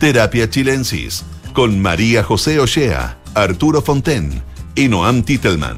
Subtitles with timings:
[0.00, 4.42] Terapia Chilensis con María José Ochea, Arturo Fonten
[4.74, 5.76] y Noam Titelman.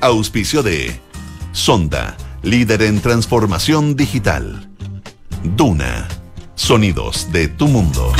[0.00, 0.98] Auspicio de
[1.52, 4.68] Sonda, líder en transformación digital.
[5.44, 6.08] Duna,
[6.56, 8.12] sonidos de tu mundo.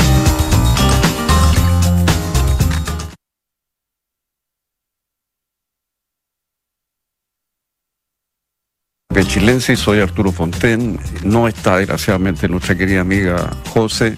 [9.27, 10.97] Chilensis, soy Arturo Fonten.
[11.25, 14.15] No está desgraciadamente nuestra querida amiga José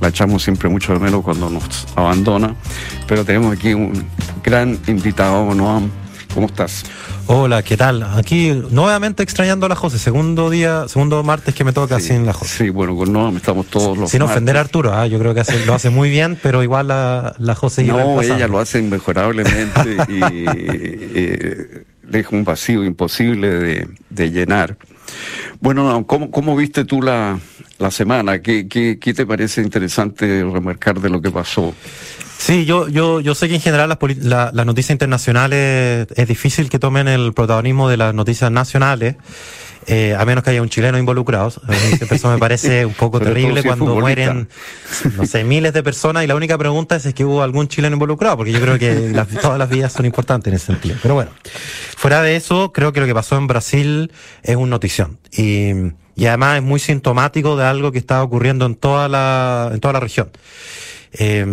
[0.00, 2.54] la echamos siempre mucho de menos cuando nos abandona,
[3.06, 3.92] pero tenemos aquí un
[4.42, 5.90] gran invitado, Noam.
[6.34, 6.84] ¿Cómo estás?
[7.26, 8.02] Hola, ¿qué tal?
[8.02, 12.32] Aquí nuevamente extrañando a la José, segundo día, segundo martes que me toca sin la
[12.32, 12.64] José.
[12.64, 15.06] Sí, bueno, con Noam estamos todos los Sin ofender a Arturo, ¿ah?
[15.06, 18.58] yo creo que lo hace muy bien, pero igual la, la José No, ella lo
[18.58, 20.44] hace inmejorablemente y,
[22.02, 24.76] deja un vacío imposible de, de llenar.
[25.60, 27.38] Bueno, ¿cómo, ¿cómo, viste tú la,
[27.84, 28.40] la semana?
[28.40, 31.74] ¿Qué, ¿Qué, qué, te parece interesante remarcar de lo que pasó?
[32.38, 36.78] Sí, yo, yo, yo sé que en general las, las noticias internacionales es difícil que
[36.78, 39.16] tomen el protagonismo de las noticias nacionales.
[39.86, 41.52] Eh, a menos que haya un chileno involucrado.
[42.10, 44.48] Eso me parece un poco terrible cuando mueren,
[45.14, 47.68] no sé, miles de personas y la única pregunta es si es que hubo algún
[47.68, 50.96] chileno involucrado, porque yo creo que todas las vidas son importantes en ese sentido.
[51.02, 51.32] Pero bueno,
[51.98, 54.10] fuera de eso, creo que lo que pasó en Brasil
[54.42, 55.18] es un notición.
[55.30, 59.80] Y, y además es muy sintomático de algo que está ocurriendo en toda la, en
[59.80, 60.30] toda la región.
[61.12, 61.46] Eh,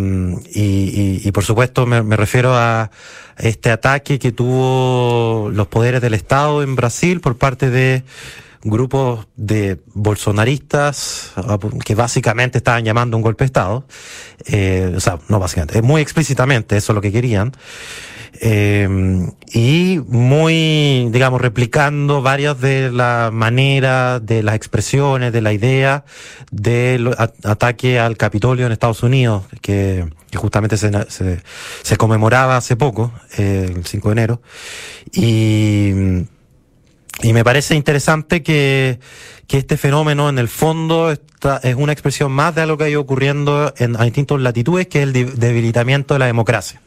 [0.53, 2.89] y, y, y, por supuesto me, me, refiero a
[3.37, 8.03] este ataque que tuvo los poderes del Estado en Brasil por parte de
[8.63, 11.33] grupos de bolsonaristas
[11.83, 13.85] que básicamente estaban llamando un golpe de Estado.
[14.45, 17.51] Eh, o sea, no básicamente, muy explícitamente eso es lo que querían.
[18.39, 18.87] Eh,
[19.53, 26.05] y muy, digamos, replicando varias de las maneras, de las expresiones, de la idea
[26.51, 31.41] del ataque al Capitolio en Estados Unidos, que, justamente se, se,
[31.81, 34.41] se, conmemoraba hace poco, eh, el 5 de enero.
[35.11, 35.91] Y,
[37.23, 38.99] y me parece interesante que,
[39.51, 42.89] que este fenómeno en el fondo está, es una expresión más de algo que ha
[42.89, 46.79] ido ocurriendo en a distintas latitudes, que es el debilitamiento de la democracia.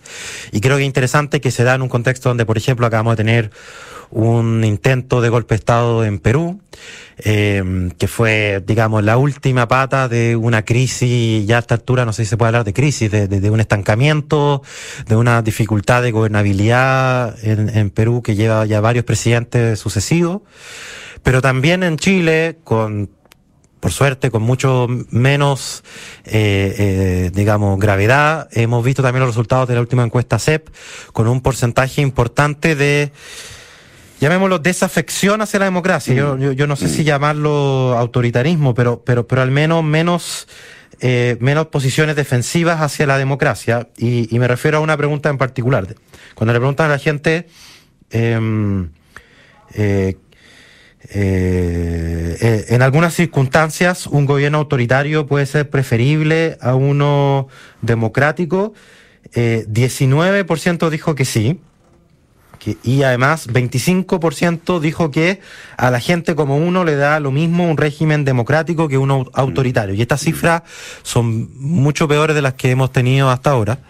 [0.51, 3.19] Y creo que es interesante que se da en un contexto donde, por ejemplo, acabamos
[3.19, 3.51] de tener
[4.15, 6.61] un intento de golpe de Estado en Perú,
[7.19, 12.13] eh, que fue, digamos, la última pata de una crisis, ya a esta altura no
[12.13, 14.63] sé si se puede hablar de crisis, de, un estancamiento,
[15.07, 20.43] de una dificultad de gobernabilidad en, en Perú que lleva ya varios presidentes sucesivos,
[21.23, 23.11] pero también en Chile con
[23.85, 25.85] por suerte, con mucho menos,
[26.25, 28.49] eh, eh, digamos, gravedad.
[28.53, 30.71] Hemos visto también los resultados de la última encuesta CEP,
[31.13, 33.13] con un porcentaje importante de,
[34.21, 36.15] llamémoslo desafección hacia la democracia.
[36.15, 40.49] Yo, yo, yo no sé si llamarlo autoritarismo, pero, pero, pero al menos menos,
[41.01, 43.89] eh, menos posiciones defensivas hacia la democracia.
[43.97, 45.87] Y, y, me refiero a una pregunta en particular.
[46.35, 47.47] Cuando le preguntan a la gente,
[48.11, 48.87] eh,
[51.11, 57.49] eh, eh, en algunas circunstancias un gobierno autoritario puede ser preferible a uno
[57.83, 58.73] democrático.
[59.35, 61.61] Eh, 19% dijo que sí.
[62.65, 65.41] Que, y además 25% dijo que
[65.77, 69.95] a la gente como uno le da lo mismo un régimen democrático que uno autoritario.
[69.95, 70.63] Y estas cifras
[71.03, 73.81] son mucho peores de las que hemos tenido hasta ahora.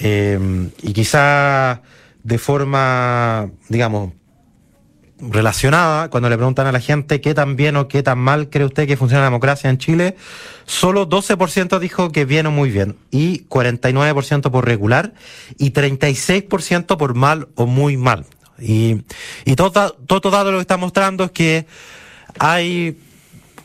[0.00, 1.82] Eh, y quizá
[2.22, 4.12] de forma, digamos,
[5.20, 8.64] relacionada, cuando le preguntan a la gente qué tan bien o qué tan mal cree
[8.64, 10.16] usted que funciona la democracia en Chile,
[10.64, 15.12] solo 12% dijo que bien o muy bien, y 49% por regular,
[15.58, 18.26] y 36% por mal o muy mal.
[18.58, 19.02] Y,
[19.44, 21.66] y todo, todo dado lo que está mostrando es que
[22.38, 22.98] hay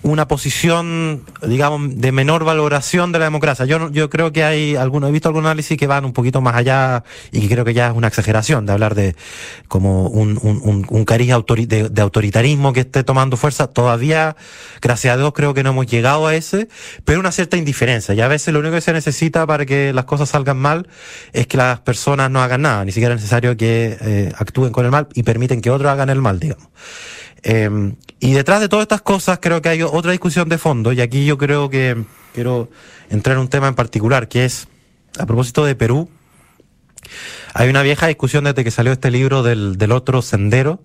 [0.06, 3.66] una posición, digamos, de menor valoración de la democracia.
[3.66, 6.56] Yo, yo creo que hay algunos, he visto algunos análisis que van un poquito más
[6.56, 9.16] allá y que creo que ya es una exageración de hablar de
[9.68, 13.66] como un, un, un cariz autori de, de, autoritarismo que esté tomando fuerza.
[13.66, 14.36] Todavía,
[14.80, 16.70] gracias a Dios, creo que no hemos llegado a ese,
[17.04, 18.14] pero una cierta indiferencia.
[18.14, 20.88] Y a veces lo único que se necesita para que las cosas salgan mal
[21.34, 22.86] es que las personas no hagan nada.
[22.86, 26.10] Ni siquiera es necesario que eh, actúen con el mal y permiten que otros hagan
[26.10, 26.68] el mal, digamos.
[27.48, 31.00] Eh, y detrás de todas estas cosas creo que hay otra discusión de fondo y
[31.00, 31.96] aquí yo creo que
[32.34, 32.70] quiero
[33.12, 34.68] entrar en un tema en particular que es
[35.20, 36.10] a propósito de Perú.
[37.54, 40.82] Hay una vieja discusión desde que salió este libro del, del otro sendero,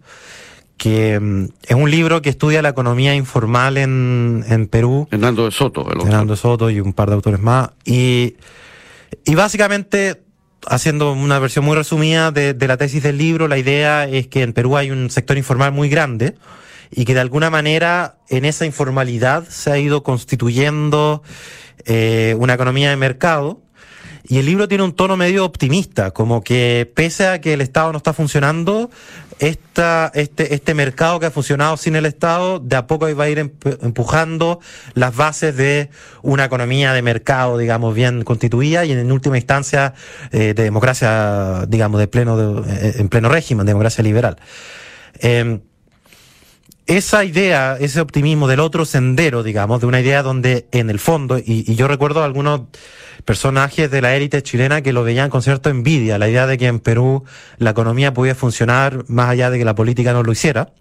[0.77, 5.09] que um, es un libro que estudia la economía informal en, en Perú.
[5.11, 5.91] Hernando de Soto.
[5.91, 7.71] El Hernando de Soto y un par de autores más.
[7.87, 8.37] Y,
[9.25, 10.23] y básicamente
[10.67, 14.53] haciendo una versión muy resumida de, la tesis del libro, la idea es que en
[14.53, 16.35] Perú hay un sector informal muy grande
[16.91, 21.23] y que de alguna manera en esa informalidad se ha ido constituyendo
[21.87, 23.61] eh, una economía de mercado.
[24.29, 27.91] Y el libro tiene un tono medio optimista, como que pese a que el Estado
[27.91, 28.91] no está funcionando,
[29.41, 33.29] esta, este, este mercado que ha funcionado sin el Estado, de a poco va a
[33.31, 34.61] ir empujando
[34.95, 35.89] las bases de
[36.23, 39.95] una economía de mercado, digamos, bien constituida y en última instancia
[40.31, 44.37] eh, de democracia, digamos, de pleno, eh, en pleno régimen, democracia liberal.
[45.19, 45.61] Em,
[46.87, 51.39] esa idea, ese optimismo del otro sendero, digamos, de una idea donde en el fondo,
[51.39, 52.63] y, yo recuerdo algunos
[53.25, 56.67] personajes de la élite chilena que lo veían con cierta envidia, la idea de que
[56.67, 57.25] en Perú
[57.59, 60.73] la economía podía funcionar más allá de que la política no lo hiciera.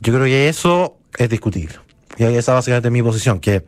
[0.00, 1.74] Yo creo que eso es discutible.
[2.18, 3.64] Y esa básicamente mi posición, que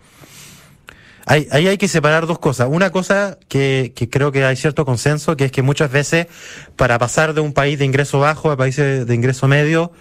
[1.27, 2.69] ahí hay que separar dos cosas.
[2.71, 6.27] Una cosa que, que, creo que hay cierto consenso, que es que muchas veces
[6.77, 9.93] para pasar de un país de ingreso bajo a países de ingreso medio,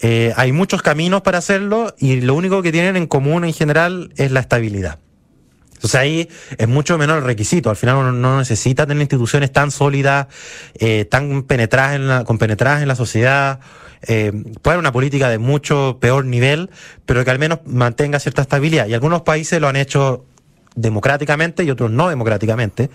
[0.00, 4.12] eh, hay muchos caminos para hacerlo y lo único que tienen en común en general
[4.16, 4.98] es la estabilidad.
[5.80, 7.70] Sea, ahí es mucho menor el requisito.
[7.70, 10.26] Al final uno no necesita tener instituciones tan sólidas,
[10.74, 13.60] eh, tan penetradas en la, compenetradas en la sociedad.
[14.02, 16.70] Eh, puede haber una política de mucho peor nivel,
[17.06, 18.88] pero que al menos mantenga cierta estabilidad.
[18.88, 20.24] Y algunos países lo han hecho
[20.74, 22.90] democráticamente y otros no democráticamente.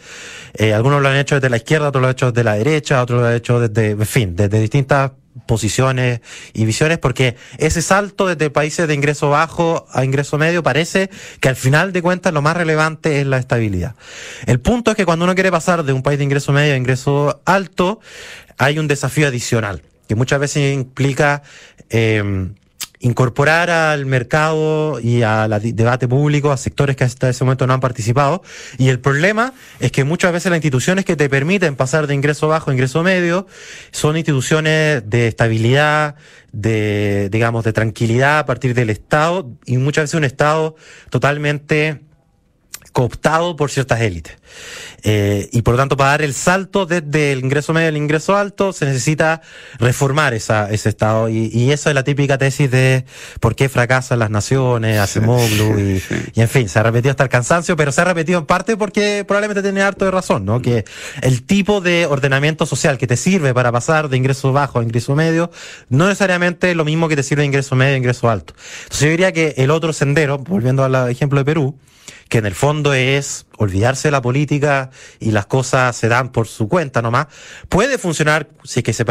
[0.54, 3.02] Eh, algunos lo han hecho desde la izquierda, otros lo han hecho desde la derecha,
[3.02, 5.12] otros lo han hecho desde, en fin, desde distintas
[5.46, 6.22] posiciones
[6.54, 11.10] y visiones, porque ese salto desde países de ingreso bajo a ingreso medio parece
[11.40, 13.96] que al final de cuentas lo más relevante es la estabilidad.
[14.46, 16.78] El punto es que cuando uno quiere pasar de un país de ingreso medio a
[16.78, 18.00] ingreso alto,
[18.58, 21.44] hay un desafío adicional, que muchas veces implica
[21.90, 22.52] eh,
[23.04, 27.82] incorporar al mercado y al debate público a sectores que hasta ese momento no han
[27.82, 28.42] participado.
[28.78, 32.48] Y el problema es que muchas veces las instituciones que te permiten pasar de ingreso
[32.48, 33.46] bajo a ingreso medio
[33.92, 36.16] son instituciones de estabilidad,
[36.54, 40.76] de, digamos, de tranquilidad a partir del Estado y muchas veces un Estado
[41.10, 42.00] totalmente
[42.94, 44.38] cooptado por ciertas élites.
[45.02, 48.38] Eh, y por lo tanto, para dar el salto desde el ingreso medio al ingreso
[48.38, 49.42] alto, se necesita
[49.80, 51.28] reformar esa, ese Estado.
[51.28, 53.04] Y, y esa es la típica tesis de
[53.42, 56.04] por qué fracasan las naciones, Acemoglu, y,
[56.36, 58.78] y, en fin, se ha repetido hasta el cansancio, pero se ha repetido en parte
[58.78, 60.62] porque probablemente tiene harto de razón, ¿no?
[60.62, 60.86] Que
[61.22, 65.16] el tipo de ordenamiento social que te sirve para pasar de ingreso bajo a ingreso
[65.16, 65.52] medio,
[65.90, 68.54] no necesariamente es lo mismo que te sirve de ingreso medio a ingreso alto.
[68.84, 71.76] Entonces yo diría que el otro sendero, volviendo al ejemplo de Perú,
[72.34, 74.90] que en el fondo es olvidarse de la política
[75.20, 77.28] y las cosas se dan por su cuenta nomás,
[77.70, 79.06] puede funcionar si que se,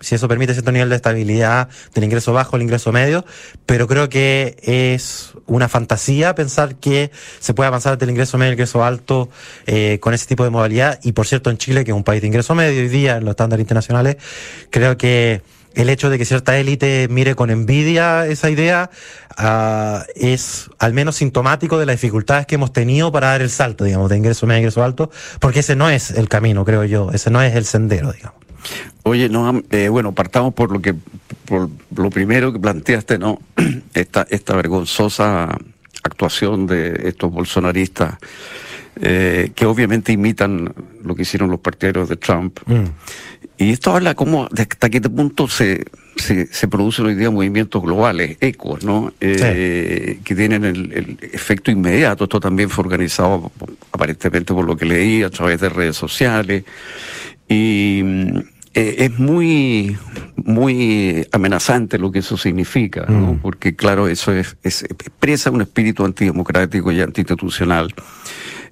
[0.00, 3.26] si eso permite cierto nivel de estabilidad del ingreso bajo al ingreso medio,
[3.66, 8.54] pero creo que es una fantasía pensar que se puede avanzar del ingreso medio al
[8.54, 9.28] ingreso alto
[9.66, 10.98] eh, con ese tipo de modalidad.
[11.02, 13.26] Y por cierto en Chile, que es un país de ingreso medio hoy día en
[13.26, 14.16] los estándares internacionales,
[14.70, 15.42] creo que
[15.74, 18.90] el hecho de que cierta élite mire con envidia esa idea
[19.38, 23.84] uh, es al menos sintomático de las dificultades que hemos tenido para dar el salto,
[23.84, 25.10] digamos, de ingreso medio a ingreso alto,
[25.40, 28.38] porque ese no es el camino, creo yo, ese no es el sendero, digamos.
[29.02, 30.94] Oye, no, eh, bueno, partamos por lo que,
[31.44, 33.40] por lo primero que planteaste, ¿no?
[33.94, 35.58] Esta, esta vergonzosa
[36.02, 38.18] actuación de estos bolsonaristas
[39.00, 42.58] eh, que obviamente imitan lo que hicieron los partidarios de Trump.
[42.66, 42.84] Mm.
[43.56, 45.84] Y esto habla como de hasta qué punto se,
[46.16, 49.12] se, se, producen hoy día movimientos globales, ecos, ¿no?
[49.20, 52.24] Eh, que tienen el, efecto inmediato.
[52.24, 53.52] Esto también fue organizado
[53.92, 56.64] aparentemente por lo que leí a través de redes sociales.
[57.48, 58.02] Y
[58.74, 59.96] eh, es muy,
[60.36, 63.34] muy amenazante lo que eso significa, ¿no?
[63.34, 63.38] Mm.
[63.38, 67.94] Porque claro, eso es, es, expresa un espíritu antidemocrático y antiinstitucional.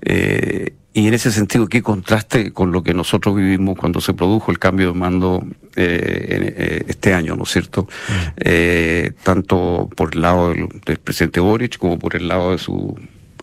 [0.02, 4.50] Eh, y en ese sentido, ¿qué contraste con lo que nosotros vivimos cuando se produjo
[4.50, 5.42] el cambio de mando
[5.74, 7.84] eh, eh este año, ¿no es cierto?
[7.84, 8.12] Mm.
[8.36, 12.94] Eh, tanto por el lado del, presidente Boric como por el lado de su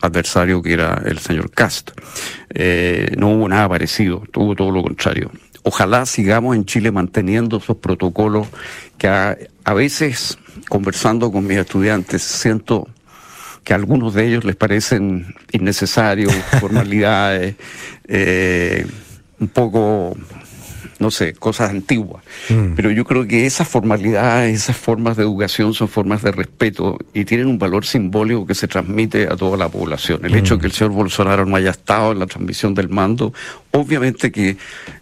[0.01, 1.91] adversario que era el señor Cast.
[3.17, 5.31] No hubo nada parecido, tuvo todo lo contrario.
[5.63, 8.47] Ojalá sigamos en Chile manteniendo esos protocolos
[8.97, 10.37] que a, a veces,
[10.69, 12.87] conversando con mis estudiantes, siento
[13.69, 17.53] que a algunos de ellos les parecen innecesarios, formalidades,
[18.07, 18.83] eh,
[19.39, 20.17] un poco,
[20.97, 22.23] no sé, cosas antiguas.
[22.49, 22.73] Mm.
[22.75, 27.25] Pero yo creo que esas formalidades, esas formas de educación son formas de respeto y
[27.25, 30.25] tienen un valor simbólico que se transmite a toda la población.
[30.25, 30.61] El hecho de mm.
[30.61, 33.35] que el señor Bolsonaro no haya estado en la transmisión del mando,
[33.69, 34.57] obviamente que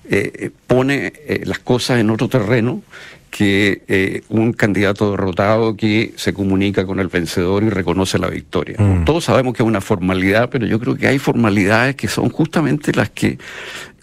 [0.10, 2.82] eh, pone eh, las cosas en otro terreno
[3.30, 8.78] que eh, un candidato derrotado que se comunica con el vencedor y reconoce la victoria.
[8.80, 9.06] Mm.
[9.06, 12.94] Todos sabemos que es una formalidad, pero yo creo que hay formalidades que son justamente
[12.94, 13.38] las que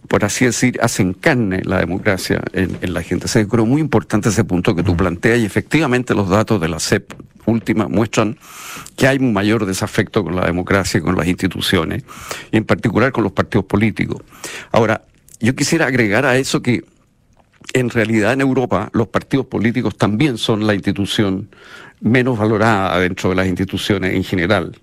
[0.08, 3.26] por así decir, hacen carne la democracia en, la gente.
[3.26, 6.78] Se creo muy importante ese punto que tú planteas y efectivamente los datos de la
[6.78, 7.14] CEP
[7.46, 8.36] última muestran
[8.96, 12.04] que hay un mayor desafecto con la democracia y con las instituciones,
[12.52, 14.22] y en particular con los partidos políticos.
[14.72, 15.02] Ahora,
[15.40, 16.84] yo quisiera agregar a eso que
[17.74, 21.50] en realidad en Europa los partidos políticos también son la institución
[22.00, 24.78] menos valorada dentro de las instituciones en general.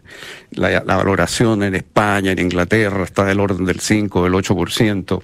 [0.52, 5.22] La, valoración en España, en Inglaterra, está del orden del 5, del 8%,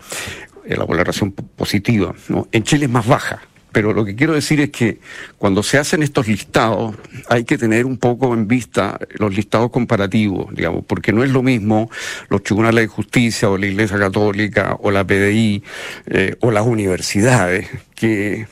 [0.65, 2.13] eh, la valoración positiva.
[2.51, 3.41] En Chile es más baja.
[3.71, 4.99] Pero lo que quiero decir es que
[5.37, 6.95] cuando se hacen estos listados
[7.29, 11.43] hay que tener un poco en vista los listados comparativos, digamos, porque no es lo
[11.43, 11.89] mismo
[12.29, 15.63] los tribunales de justicia o la Iglesia Católica o la PDI
[16.07, 18.47] eh, o las universidades que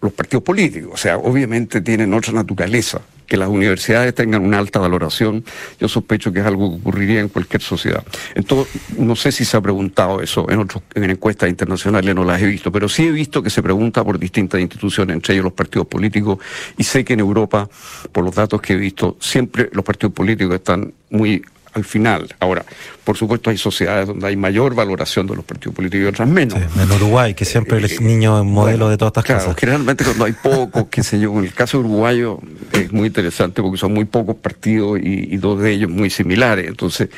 [0.00, 0.92] los partidos políticos.
[0.94, 5.44] O sea, obviamente tienen otra naturaleza que las universidades tengan una alta valoración,
[5.78, 8.02] yo sospecho que es algo que ocurriría en cualquier sociedad.
[8.34, 12.40] Entonces, no sé si se ha preguntado eso en, otros, en encuestas internacionales, no las
[12.40, 15.52] he visto, pero sí he visto que se pregunta por distintas instituciones, entre ellos los
[15.52, 16.38] partidos políticos,
[16.78, 17.68] y sé que en Europa,
[18.10, 21.42] por los datos que he visto, siempre los partidos políticos están muy
[21.78, 22.34] al final.
[22.40, 22.64] Ahora,
[23.04, 26.58] por supuesto, hay sociedades donde hay mayor valoración de los partidos políticos y otras menos.
[26.58, 29.56] en Uruguay, que siempre el niño es modelo de todas estas claro, cosas.
[29.58, 32.38] Generalmente cuando hay pocos, qué sé yo, en el caso uruguayo
[32.72, 36.66] es muy interesante porque son muy pocos partidos y, dos de ellos muy similares.
[36.66, 37.08] Entonces,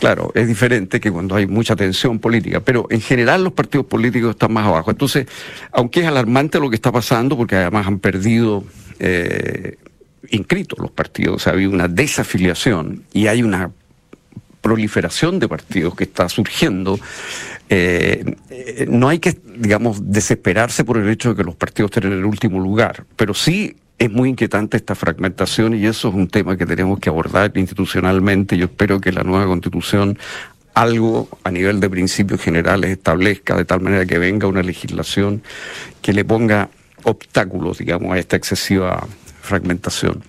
[0.00, 2.60] claro, es diferente que cuando hay mucha tensión política.
[2.60, 4.90] Pero en general los partidos políticos están más abajo.
[4.90, 5.26] Entonces,
[5.72, 8.64] aunque es alarmante lo que está pasando, porque además han perdido...
[8.98, 9.76] Eh,
[10.30, 13.70] inscritos los partidos, o sea, ha habido una desafiliación y hay una
[14.64, 16.98] proliferación de partidos que está surgiendo,
[17.68, 22.10] eh, eh, no hay que, digamos, desesperarse por el hecho de que los partidos estén
[22.10, 26.28] en el último lugar, pero sí es muy inquietante esta fragmentación y eso es un
[26.28, 28.56] tema que tenemos que abordar institucionalmente.
[28.56, 30.18] Yo espero que la nueva constitución
[30.72, 35.42] algo a nivel de principios generales establezca de tal manera que venga una legislación
[36.00, 36.70] que le ponga
[37.04, 39.06] obstáculos, digamos, a esta excesiva
[39.42, 40.24] fragmentación.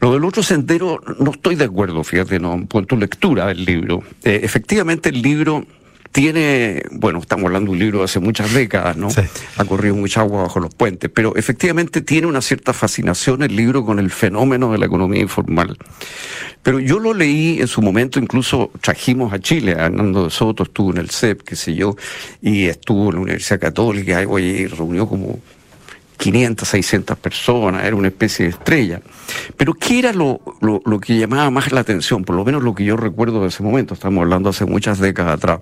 [0.00, 4.02] Lo del otro sendero, no estoy de acuerdo, fíjate, no, en tu lectura del libro.
[4.24, 5.66] Eh, efectivamente, el libro
[6.16, 9.08] tiene, bueno, estamos hablando de un libro de hace muchas décadas, ¿no?
[9.58, 13.84] Ha corrido mucha agua bajo los puentes, pero efectivamente tiene una cierta fascinación el libro
[13.84, 15.76] con el fenómeno de la economía informal.
[16.62, 20.90] Pero yo lo leí en su momento, incluso trajimos a Chile, Hernando de Soto estuvo
[20.90, 21.96] en el CEP, qué sé yo,
[22.40, 25.38] y estuvo en la Universidad Católica, y reunió como
[26.16, 29.00] 500, 600 personas, era una especie de estrella.
[29.56, 32.24] Pero ¿qué era lo, lo, que llamaba más la atención?
[32.24, 35.34] Por lo menos lo que yo recuerdo de ese momento, estamos hablando hace muchas décadas
[35.34, 35.60] atrás.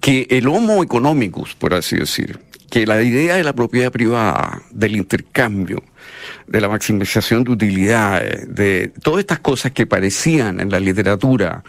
[0.00, 4.96] Que el homo economicus, por así decir, que la idea de la propiedad privada, del
[4.96, 5.82] intercambio,
[6.46, 11.62] de la maximización de utilidades, de todas estas cosas que parecían en la literatura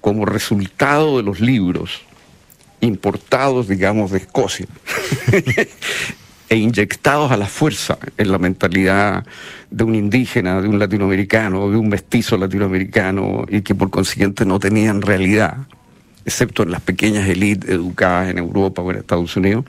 [0.00, 2.02] como resultado de los libros
[2.80, 4.66] importados, digamos, de Escocia,
[6.50, 9.24] e inyectados a la fuerza en la mentalidad
[9.70, 14.58] de un indígena, de un latinoamericano, de un mestizo latinoamericano, y que por consiguiente no
[14.58, 15.58] tenían realidad,
[16.24, 19.64] excepto en las pequeñas élites educadas en Europa o en Estados Unidos,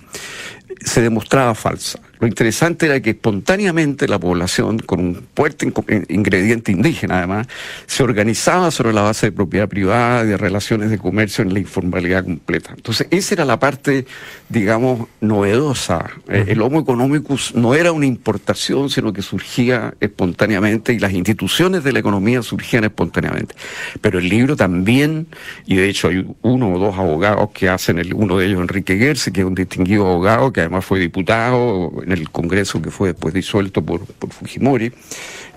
[0.84, 2.00] se demostraba falsa.
[2.22, 5.66] Lo interesante era que espontáneamente la población, con un fuerte
[6.10, 7.48] ingrediente indígena además,
[7.88, 12.24] se organizaba sobre la base de propiedad privada, de relaciones de comercio en la informalidad
[12.24, 12.74] completa.
[12.76, 14.06] Entonces, esa era la parte,
[14.50, 16.12] digamos, novedosa.
[16.30, 21.84] Eh, el Homo economicus no era una importación, sino que surgía espontáneamente y las instituciones
[21.84, 23.56] de la economía surgían espontáneamente.
[24.00, 25.26] Pero el libro también,
[25.66, 28.96] y de hecho hay uno o dos abogados que hacen, el, uno de ellos Enrique
[28.96, 33.34] Gerse, que es un distinguido abogado, que además fue diputado, el Congreso que fue después
[33.34, 34.92] disuelto por, Fujimori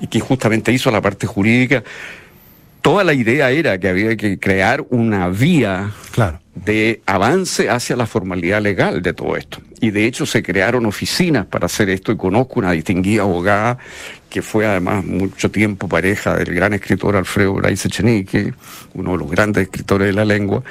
[0.00, 1.82] y que justamente hizo la parte jurídica.
[2.82, 5.92] Toda la idea era que había que crear una vía
[6.54, 9.58] de avance hacia la formalidad legal de todo esto.
[9.80, 13.78] Y de hecho se crearon oficinas para hacer esto y conozco una distinguida abogada
[14.34, 18.52] que fue además mucho tiempo pareja del gran escritor Alfredo Bryce Echenique,
[18.94, 20.64] uno de los grandes escritores de la lengua,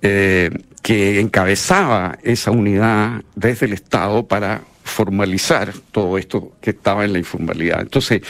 [0.00, 0.50] eh,
[0.82, 7.18] que encabezaba esa unidad desde el Estado para formalizar todo esto que estaba en la
[7.18, 7.80] informalidad.
[7.80, 8.22] Entonces,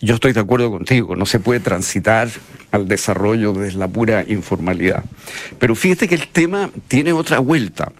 [0.00, 2.28] yo estoy de acuerdo contigo, no se puede transitar
[2.70, 5.04] al desarrollo desde la pura informalidad.
[5.58, 7.92] Pero fíjate que el tema tiene otra vuelta.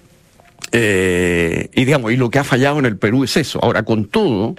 [0.70, 3.58] Eh, y digamos, y lo que ha fallado en el Perú es eso.
[3.62, 4.54] Ahora, con todo,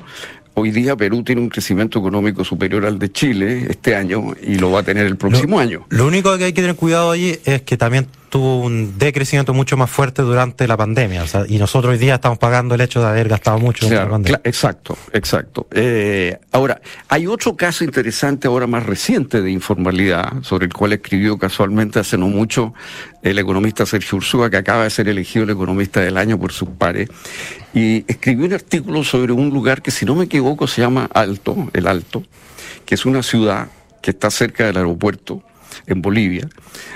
[0.56, 4.72] Hoy día Perú tiene un crecimiento económico superior al de Chile este año y lo
[4.72, 5.86] va a tener el próximo año.
[5.88, 9.76] Lo único que hay que tener cuidado allí es que también tuvo un decrecimiento mucho
[9.76, 11.26] más fuerte durante la pandemia.
[11.48, 14.42] y nosotros hoy día estamos pagando el hecho de haber gastado mucho en la pandemia.
[14.44, 15.68] Exacto, exacto.
[15.72, 21.38] Eh, ahora, hay otro caso interesante ahora más reciente de informalidad, sobre el cual escribió
[21.38, 22.74] casualmente hace no mucho
[23.22, 26.70] el economista Sergio Ursúa, que acaba de ser elegido el economista del año por sus
[26.70, 27.10] pares,
[27.74, 31.70] y escribió un artículo sobre un lugar que, si no me equivoco, se llama Alto,
[31.74, 32.24] el Alto,
[32.86, 33.68] que es una ciudad
[34.02, 35.44] que está cerca del aeropuerto
[35.88, 36.50] en Bolivia,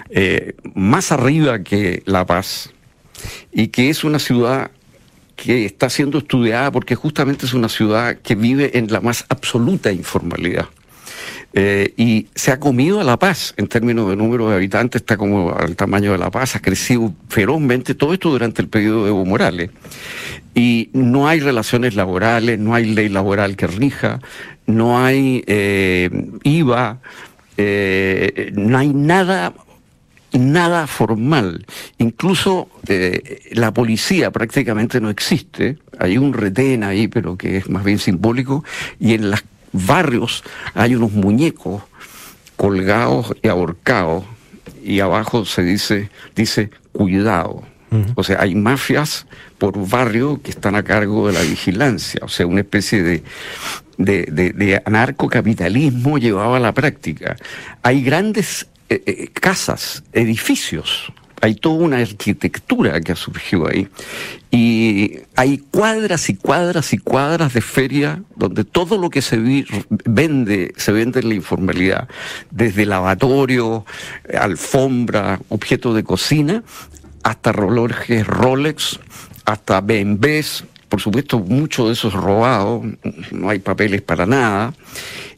[0.10, 2.72] eh, más arriba que La Paz,
[3.52, 4.72] y que es una ciudad
[5.36, 9.92] que está siendo estudiada porque justamente es una ciudad que vive en la más absoluta
[9.92, 10.68] informalidad.
[11.56, 15.18] Eh, y se ha comido a La Paz en términos de número de habitantes, está
[15.18, 19.10] como al tamaño de La Paz, ha crecido ferozmente, todo esto durante el periodo de
[19.10, 19.70] Evo Morales.
[20.56, 24.20] Y no hay relaciones laborales, no hay ley laboral que rija,
[24.66, 26.10] no hay eh,
[26.44, 27.00] IVA,
[27.58, 29.54] eh, no hay nada
[30.34, 31.66] nada formal.
[31.98, 35.78] Incluso eh, la policía prácticamente no existe.
[36.00, 38.64] Hay un retén ahí, pero que es más bien simbólico.
[39.00, 40.44] Y en los barrios
[40.74, 41.84] hay unos muñecos
[42.56, 44.26] colgados y ahorcados.
[44.84, 47.64] Y abajo se dice, dice, cuidado.
[48.16, 49.28] O sea, hay mafias
[49.60, 52.22] por barrio que están a cargo de la vigilancia.
[52.24, 53.24] O sea, una especie de,
[53.98, 57.36] de, anarcocapitalismo llevado a la práctica.
[57.82, 61.12] Hay grandes eh, eh, casas, edificios,
[61.44, 63.90] hay toda una arquitectura que ha surgido ahí.
[64.50, 69.38] Y hay cuadras y cuadras y cuadras de feria donde todo lo que se
[70.06, 72.08] vende, se vende en la informalidad,
[72.50, 73.86] desde lavatorio,
[74.40, 76.64] alfombra, objetos de cocina,
[77.24, 79.00] hasta relojes Rolex,
[79.44, 82.84] hasta BMWs, por supuesto, mucho de eso es robado,
[83.32, 84.76] no hay papeles para nada.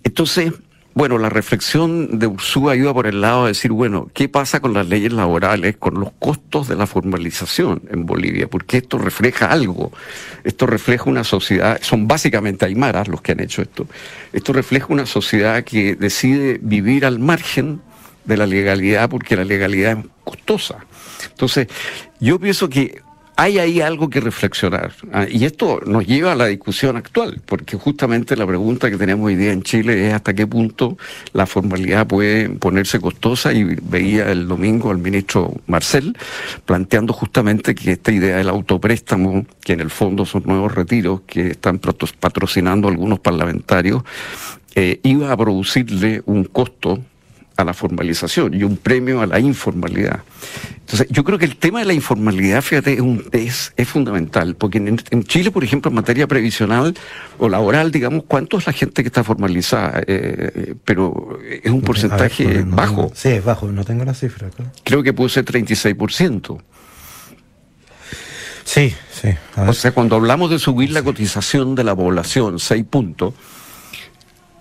[0.04, 0.52] Entonces,
[0.94, 4.74] bueno, la reflexión de Ursúa iba por el lado de decir, bueno, ¿qué pasa con
[4.74, 8.50] las leyes laborales, con los costos de la formalización en Bolivia?
[8.50, 9.94] Porque esto refleja algo.
[10.44, 13.88] Esto refleja una sociedad, son básicamente aymaras los que han hecho esto.
[14.34, 17.80] Esto refleja una sociedad que decide vivir al margen
[18.26, 20.86] de la legalidad porque la legalidad es costosa.
[21.30, 21.70] Entonces,
[22.20, 23.05] yo pienso que
[23.38, 24.94] hay ahí algo que reflexionar.
[25.12, 29.26] Ah, y esto nos lleva a la discusión actual, porque justamente la pregunta que tenemos
[29.26, 30.98] hoy día en Chile es hasta qué punto
[31.34, 33.52] la formalidad puede ponerse costosa.
[33.54, 36.18] Y veía el domingo al ministro Marcel
[36.66, 41.52] planteando justamente que esta idea del autopréstamo, que en el fondo son nuevos retiros que
[41.52, 44.04] están patrocinando algunos parlamentarios,
[44.76, 47.02] eh, iba a producirle un costo
[47.58, 50.22] a la formalización y un premio a la informalidad.
[50.80, 54.56] Entonces, yo creo que el tema de la informalidad, fíjate, es, un, es, es fundamental,
[54.56, 56.96] porque en, Chile, por ejemplo, en materia previsional
[57.40, 60.00] o laboral, digamos, ¿cuánto es la gente que está formalizada?
[60.02, 63.12] Eh, eh, pero es un porcentaje bajo.
[63.16, 64.50] sí, es bajo, no tengo la cifra.
[64.84, 66.62] Creo que puede ser 36%.
[68.66, 69.30] Sí, sí.
[69.56, 73.34] O sea, cuando hablamos de subir la cotización de la población, 6 puntos,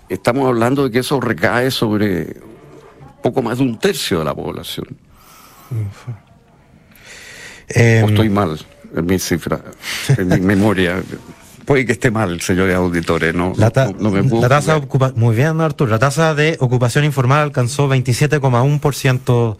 [0.09, 2.37] estamos hablando de que eso recae sobre
[3.25, 4.85] poco más de un tercio de la población.
[7.69, 8.59] Em, estoy mal
[8.95, 9.61] en mi cifra,
[10.15, 11.01] en mi memoria.
[11.65, 13.53] Puede que esté mal, señores auditores, ¿no?
[13.57, 15.89] La, tasa ocupa muy bien, Arturo.
[15.89, 19.57] La tasa de ocupación informal alcanzó 27,1%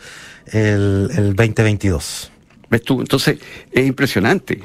[0.51, 2.31] el, el 2022.
[2.69, 3.01] ¿Ves tú?
[3.01, 3.39] Entonces,
[3.71, 4.61] es impresionante.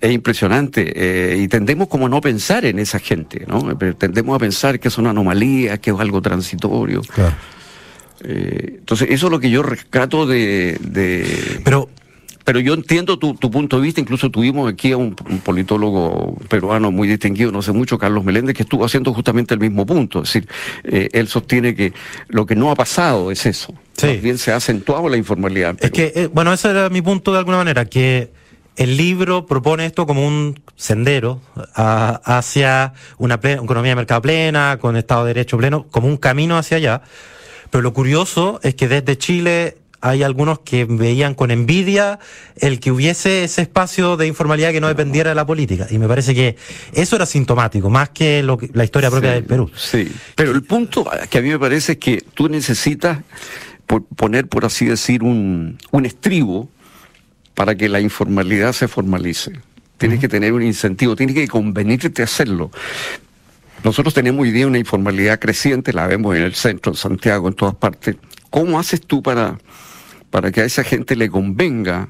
[0.00, 3.76] Es impresionante eh, y tendemos como no pensar en esa gente, ¿no?
[3.96, 7.02] Tendemos a pensar que es una anomalía, que es algo transitorio.
[7.02, 7.34] Claro.
[8.24, 10.78] Eh, entonces, eso es lo que yo rescato de...
[11.64, 11.88] pero,
[12.46, 17.08] pero yo entiendo tu, punto de vista, incluso tuvimos aquí a un, politólogo peruano muy
[17.08, 20.22] distinguido, no sé mucho, Carlos Meléndez, que estuvo haciendo justamente el mismo punto.
[20.22, 20.48] Es decir,
[20.84, 21.92] eh, él sostiene que
[22.28, 23.74] lo que no ha pasado es eso.
[23.94, 24.20] Sí.
[24.22, 25.76] bien se ha acentuado la informalidad.
[25.80, 28.30] Es que, eh, bueno, ese era mi punto de alguna manera, que
[28.76, 31.40] el libro propone esto como un sendero
[31.74, 36.56] hacia una, una economía de mercado plena, con Estado de Derecho pleno, como un camino
[36.58, 37.02] hacia allá.
[37.70, 42.18] Pero lo curioso es que desde Chile hay algunos que veían con envidia
[42.56, 45.86] el que hubiese ese espacio de informalidad que no dependiera de la política.
[45.90, 46.56] Y me parece que
[46.92, 49.70] eso era sintomático, más que, lo la historia propia del Perú.
[49.74, 53.18] Sí, pero el punto que a mí me parece es que tú necesitas
[54.16, 56.68] poner, por así decir, un, un estribo
[57.54, 59.52] para que la informalidad se formalice.
[59.98, 62.70] Tienes que tener un incentivo, tienes que convenirte a hacerlo.
[63.84, 67.54] Nosotros tenemos hoy día una informalidad creciente, la vemos en el centro, en Santiago, en
[67.54, 68.16] todas partes.
[68.50, 69.58] ¿Cómo haces tú para,
[70.30, 72.08] para que a esa gente le convenga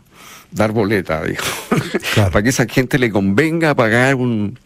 [0.51, 1.23] dar boleta.
[2.15, 4.59] Para que esa gente le convenga pagar un,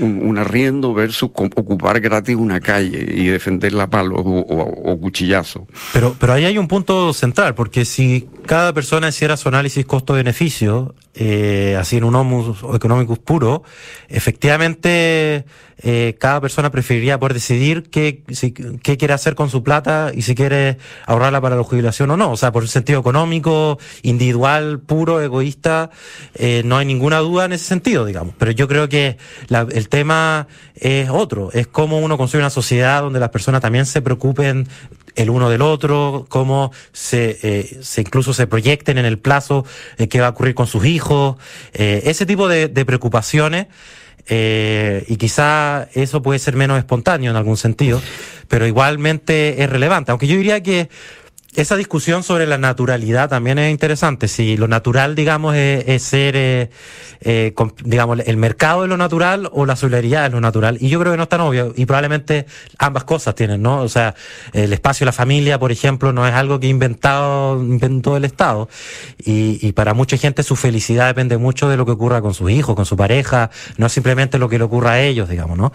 [0.00, 5.66] un, arriendo versus ocupar gratis una calle y defenderla palo o, o, cuchillazo.
[5.92, 10.94] Pero, pero ahí hay un punto central, porque si cada persona hiciera su análisis costo-beneficio,
[11.16, 13.62] eh, así en un homus económico puro,
[14.08, 15.46] efectivamente
[15.78, 18.22] eh, cada persona preferiría poder decidir qué,
[18.82, 22.32] qué quiere hacer con su plata y si quiere ahorrarla para la jubilación o no.
[22.32, 25.90] O sea, por un sentido económico, individual, puro, egoísta,
[26.34, 28.34] eh, no hay ninguna duda en ese sentido, digamos.
[28.38, 29.18] Pero yo creo que
[29.50, 34.02] el tema es otro, es cómo uno construye una sociedad donde las personas también se
[34.02, 34.68] preocupen
[35.16, 39.64] el uno del otro, cómo se, eh, se incluso se proyecten en el plazo
[39.98, 41.36] eh, qué va a ocurrir con sus hijos,
[41.72, 43.66] eh, ese tipo de, de preocupaciones.
[44.28, 48.02] Eh, y quizá eso puede ser menos espontáneo en algún sentido,
[48.48, 50.10] pero igualmente es relevante.
[50.10, 50.88] Aunque yo diría que
[51.56, 54.28] esa discusión sobre la naturalidad también es interesante.
[54.28, 56.70] Si lo natural, digamos, es, ser, eh,
[57.20, 60.76] eh, digamos, el mercado de lo natural o la solidaridad de lo natural.
[60.80, 61.72] Y yo creo que no es tan obvio.
[61.74, 62.46] Y probablemente
[62.78, 63.80] ambas cosas tienen, ¿no?
[63.80, 64.14] O sea,
[64.52, 68.68] el espacio de la familia, por ejemplo, no es algo que inventado, inventó el Estado.
[69.18, 72.50] Y, y para mucha gente su felicidad depende mucho de lo que ocurra con sus
[72.50, 73.50] hijos, con su pareja.
[73.78, 75.72] No es simplemente lo que le ocurra a ellos, digamos, ¿no?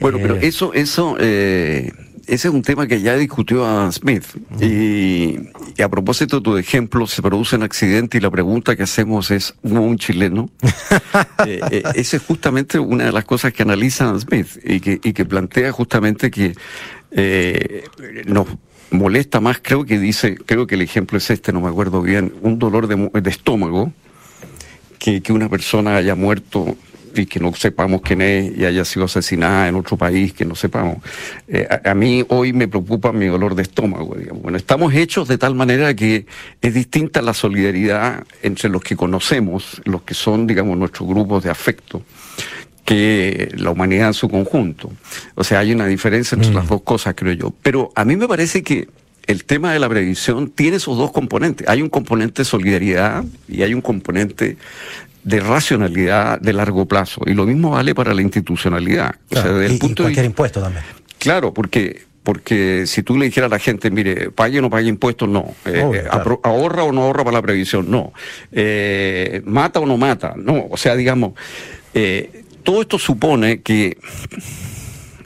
[0.00, 1.92] Bueno, pero eh, eso, eso, eh
[2.30, 4.24] ese es un tema que ya discutió a Smith.
[4.60, 5.36] y,
[5.82, 9.54] a propósito de tu ejemplo, se produce un accidente y la pregunta que hacemos es,
[9.62, 10.48] ¿hubo un chileno?
[11.46, 15.12] eh, eh, esa es justamente una de las cosas que analiza Smith y que, y
[15.12, 16.54] que plantea justamente que
[17.10, 17.84] eh,
[18.26, 18.46] nos
[18.92, 22.32] molesta más, creo que dice, creo que el ejemplo es este, no me acuerdo bien,
[22.42, 23.92] un dolor de, de estómago
[25.00, 26.76] que, que una persona haya muerto
[27.14, 30.54] y que no sepamos quién es y haya sido asesinada en otro país, que no
[30.54, 30.98] sepamos.
[31.48, 34.14] Eh, a, mí hoy me preocupa mi dolor de estómago.
[34.16, 34.42] Digamos.
[34.42, 36.26] Bueno, estamos hechos de tal manera que
[36.60, 41.50] es distinta la solidaridad entre los que conocemos, los que son, digamos, nuestros grupos de
[41.50, 42.02] afecto
[42.84, 44.90] que la humanidad en su conjunto.
[45.36, 46.68] O sea, hay una diferencia entre las mm.
[46.68, 47.54] dos cosas, creo yo.
[47.62, 48.88] Pero a mí me parece que
[49.26, 51.68] el tema de la previsión tiene esos dos componentes.
[51.68, 54.56] Hay un componente de solidaridad y hay un componente
[55.22, 57.22] de racionalidad de largo plazo.
[57.26, 59.14] Y lo mismo vale para la institucionalidad.
[59.30, 60.84] o sea, desde el punto cualquier impuesto también.
[61.18, 64.88] Claro, porque porque si tú le dijeras a la gente, mire, pague o no pague
[64.88, 65.54] impuestos, no.
[65.64, 66.04] Eh, eh,
[66.42, 68.12] ahorra o no ahorra para la previsión, no.
[68.52, 70.66] Eh, mata o no mata, no.
[70.70, 71.32] O sea, digamos,
[72.62, 73.96] todo esto supone que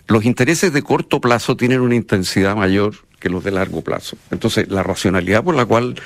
[0.07, 4.17] los intereses de corto plazo tienen una intensidad mayor que los de largo plazo.
[4.31, 5.97] Entonces, la racionalidad por la cual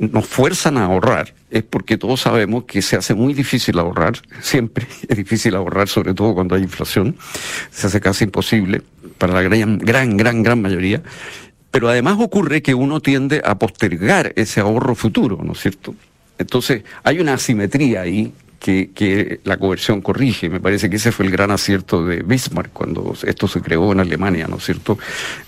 [0.00, 4.86] nos fuerzan a ahorrar es porque todos sabemos que se hace muy difícil ahorrar, siempre
[5.08, 7.16] es difícil ahorrar, sobre todo cuando hay inflación,
[7.70, 8.82] se hace casi imposible
[9.18, 11.02] para la gran, gran, gran, gran mayoría.
[11.70, 15.94] Pero además ocurre que uno tiende a postergar ese ahorro futuro, ¿no es cierto?
[16.38, 20.48] Entonces hay una asimetría ahí que, que, la coerción corrige.
[20.48, 24.00] Me parece que ese fue el gran acierto de Bismarck cuando esto se creó en
[24.00, 24.98] Alemania, ¿no es cierto?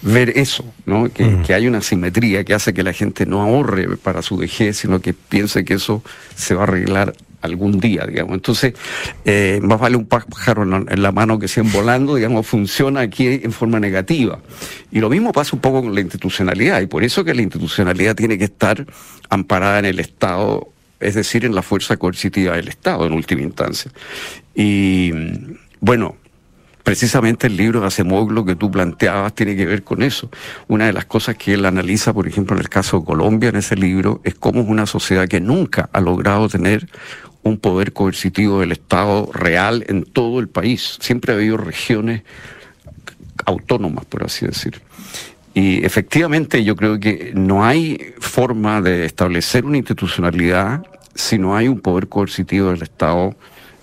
[0.00, 1.08] Ver eso, ¿no?
[1.10, 1.42] Que, mm.
[1.44, 5.00] que hay una simetría que hace que la gente no ahorre para su vejez, sino
[5.00, 6.02] que piense que eso
[6.34, 8.34] se va a arreglar algún día, digamos.
[8.34, 8.72] Entonces,
[9.24, 13.52] eh, más vale un pájaro en la, mano que 100 volando, digamos, funciona aquí en
[13.52, 14.38] forma negativa.
[14.90, 18.14] Y lo mismo pasa un poco con la institucionalidad, y por eso que la institucionalidad
[18.14, 18.86] tiene que estar
[19.28, 20.71] amparada en el Estado
[21.02, 23.90] es decir, en la fuerza coercitiva del Estado en última instancia.
[24.54, 25.12] Y
[25.80, 26.16] bueno,
[26.82, 30.30] precisamente el libro de Acemoglo que tú planteabas tiene que ver con eso.
[30.68, 33.56] Una de las cosas que él analiza, por ejemplo, en el caso de Colombia, en
[33.56, 36.88] ese libro, es cómo es una sociedad que nunca ha logrado tener
[37.42, 40.98] un poder coercitivo del Estado real en todo el país.
[41.00, 42.22] Siempre ha habido regiones
[43.44, 44.80] autónomas, por así decir.
[45.54, 50.82] Y efectivamente yo creo que no hay forma de establecer una institucionalidad
[51.14, 53.34] si no hay un poder coercitivo del Estado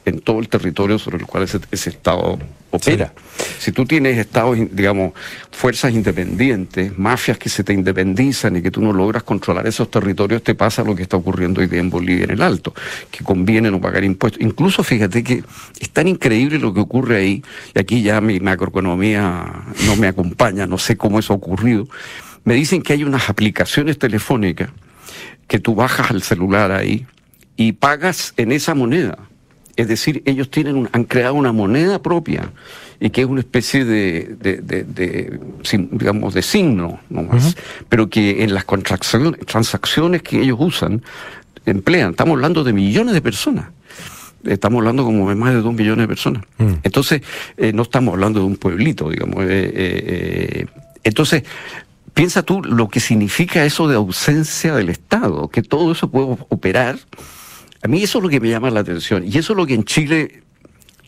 [0.06, 2.40] en todo el territorio sobre el cual ese, Estado
[2.72, 3.14] opera.
[3.58, 5.14] Si tú tienes estados, digamos,
[5.52, 10.44] fuerzas independientes, mafias que se te independizan y que tú no logras controlar esos territorios,
[10.44, 12.74] te pasa lo que está ocurriendo hoy día en Bolivia en el Alto,
[13.12, 14.42] que conviene no pagar impuestos.
[14.42, 15.44] Incluso fíjate que
[15.80, 20.66] es tan increíble lo que ocurre ahí, y aquí ya mi macroeconomía no me acompaña,
[20.66, 21.88] no sé cómo eso ha ocurrido.
[22.44, 24.70] Me dicen que hay unas aplicaciones telefónicas
[25.48, 27.06] que tú bajas al celular ahí
[27.58, 29.18] y pagas en esa moneda.
[29.80, 32.52] Es decir, ellos tienen han creado una moneda propia
[33.00, 35.40] y que es una especie de, de,
[35.92, 37.56] digamos, de signo nomás,
[37.88, 41.02] pero que en las transacciones que ellos usan,
[41.66, 43.68] emplean, estamos hablando de millones de personas.
[44.44, 46.44] Estamos hablando como de más de dos millones de personas.
[46.58, 46.74] Mm.
[46.84, 47.22] Entonces,
[47.56, 49.46] eh, no estamos hablando de un pueblito, digamos.
[49.46, 50.66] Eh, eh,
[51.06, 51.44] entonces,
[52.14, 57.00] piensa tú lo que significa eso de ausencia del Estado, que todo eso puede operar.
[57.82, 59.24] A mí eso es lo que me llama la atención.
[59.26, 60.44] Y eso es lo que en Chile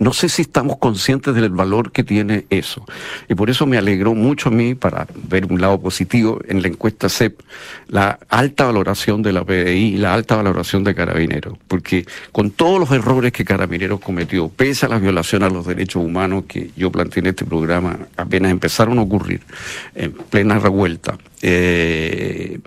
[0.02, 2.84] no sé si estamos conscientes del valor que tiene eso.
[3.30, 6.70] Y por eso me alegró mucho a mí, para ver un lado positivo, en la
[6.70, 7.40] encuesta CEP,
[7.88, 11.56] la alta valoración de la PDI y la alta valoración de Carabineros.
[11.68, 16.04] Porque con todos los errores que Carabineros cometió, pese a las violaciones a los derechos
[16.04, 19.42] humanos que yo planteé en este programa, apenas empezaron a ocurrir,
[19.94, 22.58] en plena revuelta, eh,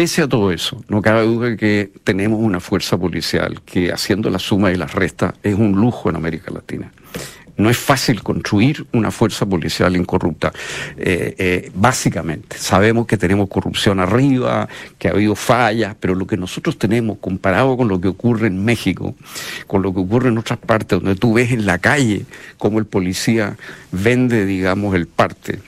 [0.00, 4.38] Pese a todo eso, no cabe duda que tenemos una fuerza policial que haciendo la
[4.38, 6.90] suma y las restas es un lujo en América Latina.
[7.58, 10.54] No es fácil construir una fuerza policial incorrupta.
[10.96, 16.38] Eh, eh, básicamente, sabemos que tenemos corrupción arriba, que ha habido fallas, pero lo que
[16.38, 19.14] nosotros tenemos comparado con lo que ocurre en México,
[19.66, 22.24] con lo que ocurre en otras partes, donde tú ves en la calle
[22.56, 23.58] cómo el policía
[23.92, 25.58] vende, digamos, el parte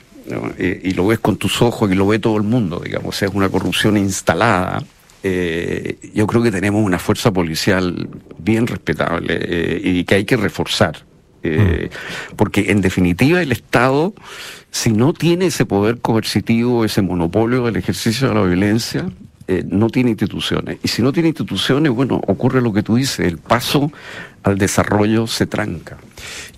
[0.57, 3.31] eh, y lo ves con tus ojos y lo ve todo el mundo, digamos, es
[3.33, 4.83] una corrupción instalada.
[5.21, 10.37] Eh, yo creo que tenemos una fuerza policial bien respetable eh, y que hay que
[10.37, 11.05] reforzar.
[11.43, 11.89] Mm.
[12.37, 14.13] Porque en definitiva el Estado,
[14.71, 19.05] si no tiene ese poder coercitivo, ese monopolio del ejercicio de la violencia,
[19.47, 20.77] no tiene instituciones.
[20.83, 23.91] Y si no tiene instituciones, bueno, ocurre lo que tú dices, el paso
[24.43, 25.97] al desarrollo se tranca.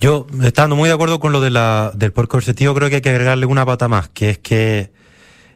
[0.00, 3.00] Yo, estando muy de acuerdo con lo de la, del poder coercitivo, creo que hay
[3.00, 4.90] que agregarle una pata más, que es que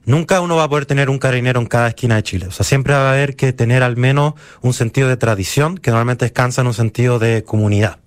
[0.04, 2.46] nunca uno va a poder tener un carabinero en cada esquina de Chile.
[2.46, 5.90] O sea, siempre va a haber que tener al menos un sentido de tradición, que
[5.90, 7.98] normalmente descansa en un sentido de comunidad.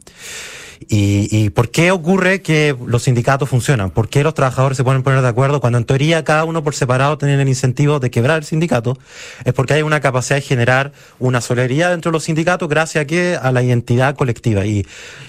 [0.89, 3.91] ¿Y, ¿Y por qué ocurre que los sindicatos funcionan?
[3.91, 6.76] ¿Por qué los trabajadores se pueden poner de acuerdo cuando en teoría cada uno por
[6.76, 8.98] separado tiene el incentivo de quebrar el sindicato?
[9.46, 13.06] Es porque hay una capacidad de generar una solidaridad dentro de los sindicatos gracias a
[13.06, 14.65] que a la identidad colectiva.
[14.65, 14.86] Y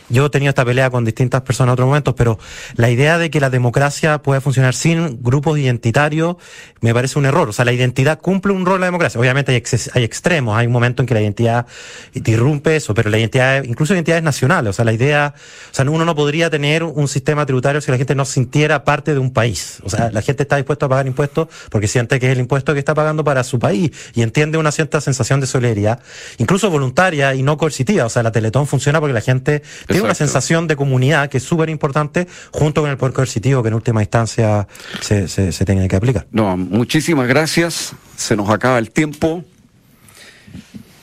[0.09, 2.38] yo he tenido esta pelea con distintas personas en otros momentos, pero
[2.77, 6.37] la idea de que la democracia puede funcionar sin grupos identitarios
[6.81, 7.49] me parece un error.
[7.49, 9.21] O sea, la identidad cumple un rol en la democracia.
[9.21, 9.62] Obviamente hay,
[9.95, 11.67] hay extremos, hay un momento en que la identidad
[12.12, 14.71] irrumpe eso, pero la identidad, incluso identidades nacionales.
[14.71, 15.35] O sea, la idea
[15.74, 19.12] o sea, uno no podría tener un sistema tributario si la gente no sintiera parte
[19.12, 19.80] de un país.
[19.83, 22.74] O sea, la gente está dispuesta a pagar impuestos porque siente que es el impuesto
[22.74, 26.00] que está pagando para su país y entiende una cierta sensación de solidaridad,
[26.38, 28.04] incluso voluntaria y no coercitiva.
[28.04, 31.42] O sea, la Teletón funciona porque la gente tiene una sensación de comunidad que es
[31.42, 34.68] súper importante junto con el poder coercitivo que en última instancia
[35.00, 36.28] se, se, se tenga que aplicar.
[36.30, 37.94] No, muchísimas gracias.
[38.16, 39.44] Se nos acaba el tiempo.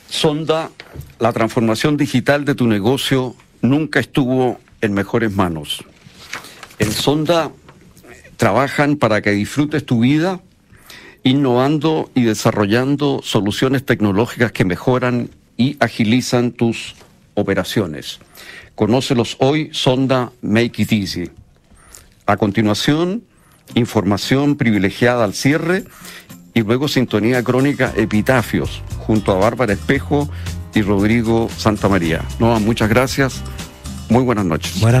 [0.08, 0.70] Sonda
[1.18, 5.84] la transformación digital de tu negocio nunca estuvo en mejores manos.
[6.78, 7.50] En Sonda
[8.36, 10.40] trabajan para que disfrutes tu vida
[11.24, 16.96] innovando y desarrollando soluciones tecnológicas que mejoran y agilizan tus
[17.34, 18.18] operaciones.
[18.74, 21.30] Conócelos hoy, Sonda Make It Easy.
[22.26, 23.22] A continuación,
[23.74, 25.84] información privilegiada al cierre
[26.54, 30.28] y luego sintonía crónica Epitafios junto a Bárbara Espejo
[30.74, 32.22] y Rodrigo Santamaría.
[32.38, 33.40] No, muchas gracias.
[34.08, 34.80] Muy buenas noches.
[34.80, 35.00] Buenas